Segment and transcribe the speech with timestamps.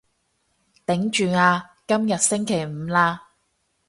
[0.87, 3.19] 頂住啊，今日星期五喇